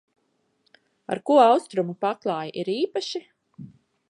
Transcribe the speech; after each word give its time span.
Ar 1.15 1.21
ko 1.31 1.37
austrumu 1.43 1.97
paklāji 2.07 2.53
ir 2.63 2.73
īpaši? 2.79 3.27